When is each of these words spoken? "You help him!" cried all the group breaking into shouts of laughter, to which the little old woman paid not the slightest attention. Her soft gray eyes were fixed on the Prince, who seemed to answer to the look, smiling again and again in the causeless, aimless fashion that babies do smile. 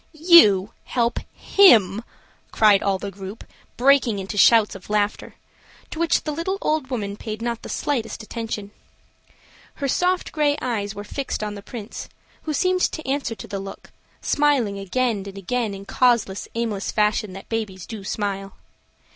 "You 0.13 0.73
help 0.85 1.19
him!" 1.31 2.03
cried 2.51 2.81
all 2.81 2.97
the 2.97 3.11
group 3.11 3.43
breaking 3.77 4.17
into 4.17 4.35
shouts 4.35 4.73
of 4.73 4.89
laughter, 4.89 5.35
to 5.91 5.99
which 5.99 6.23
the 6.23 6.31
little 6.31 6.57
old 6.59 6.89
woman 6.89 7.15
paid 7.15 7.39
not 7.39 7.61
the 7.61 7.69
slightest 7.69 8.23
attention. 8.23 8.71
Her 9.75 9.87
soft 9.87 10.31
gray 10.31 10.57
eyes 10.59 10.95
were 10.95 11.03
fixed 11.03 11.43
on 11.43 11.53
the 11.53 11.61
Prince, 11.61 12.09
who 12.45 12.53
seemed 12.55 12.81
to 12.81 13.07
answer 13.07 13.35
to 13.35 13.47
the 13.47 13.59
look, 13.59 13.91
smiling 14.23 14.79
again 14.79 15.17
and 15.17 15.37
again 15.37 15.75
in 15.75 15.81
the 15.83 15.93
causeless, 15.93 16.47
aimless 16.55 16.91
fashion 16.91 17.33
that 17.33 17.47
babies 17.47 17.85
do 17.85 18.03
smile. 18.03 18.55